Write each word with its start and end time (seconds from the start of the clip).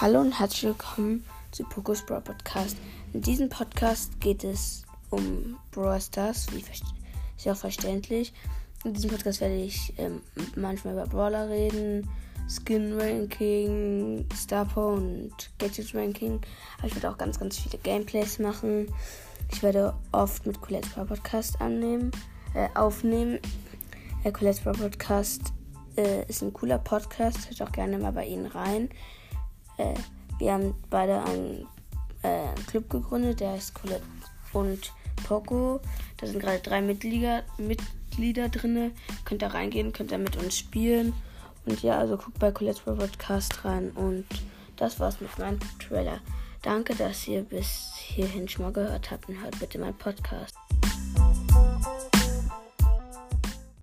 Hallo 0.00 0.20
und 0.20 0.40
herzlich 0.40 0.62
willkommen 0.62 1.26
zu 1.50 1.62
Pokus 1.64 2.00
Brawl 2.06 2.22
Podcast. 2.22 2.78
In 3.12 3.20
diesem 3.20 3.50
Podcast 3.50 4.18
geht 4.18 4.44
es 4.44 4.86
um 5.10 5.58
Brawl 5.72 6.00
Stars, 6.00 6.46
wie 6.54 6.64
ist 7.36 7.46
auch 7.46 7.54
verständlich. 7.54 8.32
In 8.82 8.94
diesem 8.94 9.10
Podcast 9.10 9.42
werde 9.42 9.56
ich 9.56 9.92
ähm, 9.98 10.22
manchmal 10.56 10.94
über 10.94 11.06
Brawler 11.06 11.50
reden, 11.50 12.08
Skin 12.48 12.98
Ranking, 12.98 14.26
Star 14.34 14.64
Power 14.64 14.94
und 14.94 15.34
Gadget 15.58 15.94
Ranking. 15.94 16.40
Aber 16.78 16.86
ich 16.86 16.94
werde 16.94 17.10
auch 17.10 17.18
ganz, 17.18 17.38
ganz 17.38 17.58
viele 17.58 17.76
Gameplays 17.82 18.38
machen. 18.38 18.90
Ich 19.52 19.62
werde 19.62 19.92
oft 20.12 20.46
mit 20.46 20.62
Colette's 20.62 20.94
Brawl 20.94 21.08
Podcast 21.08 21.60
annehmen, 21.60 22.10
äh, 22.54 22.70
aufnehmen. 22.74 23.38
Äh, 24.24 24.32
Colette's 24.32 24.60
Brawl 24.60 24.78
Podcast 24.78 25.52
äh, 25.98 26.24
ist 26.26 26.40
ein 26.40 26.54
cooler 26.54 26.78
Podcast. 26.78 27.50
Hört 27.50 27.68
auch 27.68 27.72
gerne 27.72 27.98
mal 27.98 28.12
bei 28.12 28.24
Ihnen 28.24 28.46
rein. 28.46 28.88
Äh, 29.80 29.94
wir 30.38 30.52
haben 30.52 30.74
beide 30.90 31.22
einen, 31.24 31.66
äh, 32.22 32.48
Club 32.66 32.90
gegründet, 32.90 33.40
der 33.40 33.52
heißt 33.52 33.74
Colette 33.74 34.04
und 34.52 34.92
Poco. 35.26 35.80
Da 36.18 36.26
sind 36.26 36.40
gerade 36.40 36.60
drei 36.60 36.82
Mitglieder, 36.82 37.44
Mitglieder 37.58 38.48
drin. 38.48 38.92
Könnt 39.24 39.42
da 39.42 39.48
reingehen, 39.48 39.92
könnt 39.92 40.12
da 40.12 40.18
mit 40.18 40.36
uns 40.36 40.56
spielen. 40.56 41.12
Und 41.66 41.82
ja, 41.82 41.98
also 41.98 42.16
guckt 42.16 42.38
bei 42.38 42.50
Colette's 42.50 42.80
Podcast 42.80 43.64
rein. 43.64 43.90
Und 43.90 44.26
das 44.76 45.00
war's 45.00 45.20
mit 45.20 45.36
meinem 45.38 45.58
Trailer. 45.78 46.20
Danke, 46.62 46.94
dass 46.94 47.26
ihr 47.26 47.42
bis 47.42 47.92
hierhin 47.96 48.48
schon 48.48 48.64
mal 48.66 48.72
gehört 48.72 49.10
habt 49.10 49.28
und 49.28 49.42
hört 49.42 49.58
bitte 49.58 49.78
meinen 49.78 49.96
Podcast. 49.96 50.59